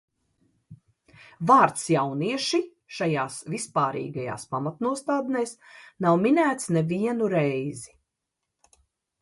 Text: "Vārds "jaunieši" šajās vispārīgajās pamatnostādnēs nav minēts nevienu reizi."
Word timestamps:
"Vārds 1.51 1.83
"jaunieši" 1.95 2.61
šajās 2.99 3.37
vispārīgajās 3.55 4.47
pamatnostādnēs 4.55 5.55
nav 6.07 6.19
minēts 6.27 6.73
nevienu 6.79 7.33
reizi." 7.39 7.95